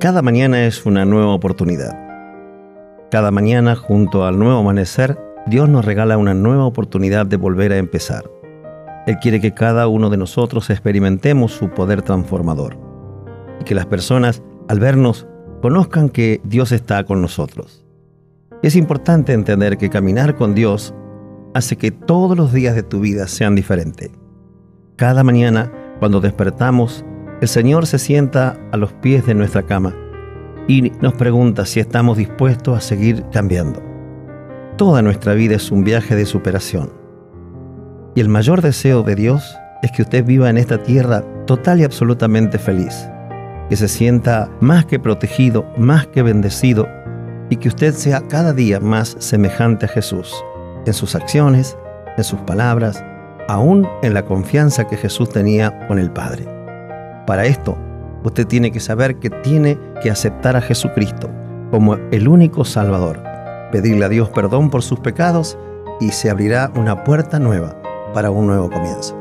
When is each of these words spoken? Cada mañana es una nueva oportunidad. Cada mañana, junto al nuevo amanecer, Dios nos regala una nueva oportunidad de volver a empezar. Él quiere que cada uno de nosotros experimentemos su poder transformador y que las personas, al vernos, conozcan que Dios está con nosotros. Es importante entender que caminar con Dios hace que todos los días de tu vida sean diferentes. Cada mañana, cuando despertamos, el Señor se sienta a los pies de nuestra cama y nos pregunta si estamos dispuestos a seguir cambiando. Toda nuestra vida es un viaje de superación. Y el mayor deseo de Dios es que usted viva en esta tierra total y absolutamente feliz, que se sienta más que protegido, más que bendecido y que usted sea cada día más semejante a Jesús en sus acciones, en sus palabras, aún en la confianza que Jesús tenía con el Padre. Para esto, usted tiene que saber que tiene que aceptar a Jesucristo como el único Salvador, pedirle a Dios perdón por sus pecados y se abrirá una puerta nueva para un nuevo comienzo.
Cada 0.00 0.22
mañana 0.22 0.64
es 0.64 0.86
una 0.86 1.04
nueva 1.04 1.34
oportunidad. 1.34 1.94
Cada 3.10 3.30
mañana, 3.30 3.76
junto 3.76 4.24
al 4.24 4.38
nuevo 4.38 4.60
amanecer, 4.60 5.18
Dios 5.46 5.68
nos 5.68 5.84
regala 5.84 6.16
una 6.16 6.32
nueva 6.32 6.64
oportunidad 6.64 7.26
de 7.26 7.36
volver 7.36 7.70
a 7.70 7.76
empezar. 7.76 8.24
Él 9.06 9.18
quiere 9.20 9.42
que 9.42 9.52
cada 9.52 9.88
uno 9.88 10.08
de 10.08 10.16
nosotros 10.16 10.70
experimentemos 10.70 11.52
su 11.52 11.68
poder 11.68 12.00
transformador 12.00 12.78
y 13.60 13.64
que 13.64 13.74
las 13.74 13.84
personas, 13.84 14.42
al 14.68 14.80
vernos, 14.80 15.28
conozcan 15.60 16.08
que 16.08 16.40
Dios 16.44 16.72
está 16.72 17.04
con 17.04 17.20
nosotros. 17.20 17.84
Es 18.62 18.76
importante 18.76 19.34
entender 19.34 19.76
que 19.76 19.90
caminar 19.90 20.34
con 20.34 20.54
Dios 20.54 20.94
hace 21.52 21.76
que 21.76 21.90
todos 21.90 22.38
los 22.38 22.54
días 22.54 22.74
de 22.74 22.84
tu 22.84 23.00
vida 23.00 23.28
sean 23.28 23.54
diferentes. 23.54 24.10
Cada 24.96 25.24
mañana, 25.24 25.70
cuando 25.98 26.22
despertamos, 26.22 27.04
el 27.40 27.48
Señor 27.48 27.86
se 27.86 27.98
sienta 27.98 28.58
a 28.70 28.76
los 28.76 28.92
pies 28.92 29.24
de 29.26 29.34
nuestra 29.34 29.62
cama 29.62 29.94
y 30.68 30.92
nos 31.00 31.14
pregunta 31.14 31.64
si 31.64 31.80
estamos 31.80 32.18
dispuestos 32.18 32.76
a 32.76 32.80
seguir 32.80 33.24
cambiando. 33.32 33.82
Toda 34.76 35.00
nuestra 35.00 35.32
vida 35.34 35.56
es 35.56 35.70
un 35.70 35.82
viaje 35.82 36.14
de 36.14 36.26
superación. 36.26 36.92
Y 38.14 38.20
el 38.20 38.28
mayor 38.28 38.60
deseo 38.60 39.02
de 39.02 39.14
Dios 39.14 39.56
es 39.82 39.90
que 39.92 40.02
usted 40.02 40.24
viva 40.24 40.50
en 40.50 40.58
esta 40.58 40.82
tierra 40.82 41.24
total 41.46 41.80
y 41.80 41.84
absolutamente 41.84 42.58
feliz, 42.58 43.08
que 43.70 43.76
se 43.76 43.88
sienta 43.88 44.50
más 44.60 44.84
que 44.84 44.98
protegido, 44.98 45.64
más 45.78 46.06
que 46.08 46.22
bendecido 46.22 46.86
y 47.48 47.56
que 47.56 47.68
usted 47.68 47.94
sea 47.94 48.20
cada 48.28 48.52
día 48.52 48.80
más 48.80 49.16
semejante 49.18 49.86
a 49.86 49.88
Jesús 49.88 50.34
en 50.86 50.92
sus 50.92 51.14
acciones, 51.14 51.76
en 52.16 52.24
sus 52.24 52.40
palabras, 52.40 53.02
aún 53.48 53.88
en 54.02 54.12
la 54.12 54.24
confianza 54.24 54.86
que 54.86 54.96
Jesús 54.96 55.30
tenía 55.30 55.86
con 55.88 55.98
el 55.98 56.10
Padre. 56.10 56.59
Para 57.30 57.46
esto, 57.46 57.78
usted 58.24 58.44
tiene 58.44 58.72
que 58.72 58.80
saber 58.80 59.20
que 59.20 59.30
tiene 59.30 59.78
que 60.02 60.10
aceptar 60.10 60.56
a 60.56 60.60
Jesucristo 60.60 61.30
como 61.70 61.94
el 62.10 62.26
único 62.26 62.64
Salvador, 62.64 63.22
pedirle 63.70 64.04
a 64.04 64.08
Dios 64.08 64.30
perdón 64.30 64.68
por 64.68 64.82
sus 64.82 64.98
pecados 64.98 65.56
y 66.00 66.10
se 66.10 66.28
abrirá 66.28 66.72
una 66.74 67.04
puerta 67.04 67.38
nueva 67.38 67.80
para 68.14 68.32
un 68.32 68.48
nuevo 68.48 68.68
comienzo. 68.68 69.19